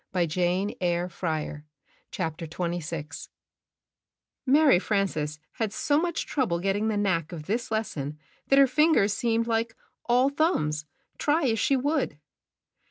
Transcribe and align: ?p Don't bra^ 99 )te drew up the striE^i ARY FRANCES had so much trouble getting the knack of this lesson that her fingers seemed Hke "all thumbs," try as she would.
?p 0.15 0.25
Don't 0.25 0.29
bra^ 0.29 0.31
99 0.31 0.31
)te 0.31 0.33
drew 0.33 0.93
up 2.25 2.37
the 2.37 2.47
striE^i 2.47 3.27
ARY 4.55 4.79
FRANCES 4.79 5.39
had 5.51 5.71
so 5.71 6.01
much 6.01 6.25
trouble 6.25 6.59
getting 6.59 6.87
the 6.87 6.97
knack 6.97 7.31
of 7.31 7.43
this 7.45 7.69
lesson 7.69 8.17
that 8.47 8.57
her 8.57 8.65
fingers 8.65 9.13
seemed 9.13 9.45
Hke 9.45 9.73
"all 10.05 10.29
thumbs," 10.31 10.85
try 11.19 11.43
as 11.49 11.59
she 11.59 11.77
would. 11.77 12.17